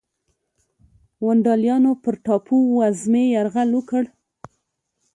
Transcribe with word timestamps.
ونډالیانو 1.25 1.91
پر 2.03 2.15
ټاپو 2.25 2.57
وزمې 2.79 3.23
یرغل 3.35 3.69
وکړ. 3.73 4.03